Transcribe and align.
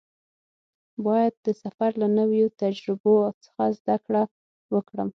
باید 1.05 1.33
د 1.45 1.47
سفر 1.63 1.89
له 2.01 2.07
نویو 2.19 2.47
تجربو 2.61 3.15
څخه 3.45 3.63
زده 3.77 3.95
کړه 4.05 4.23
وکړم. 4.75 5.09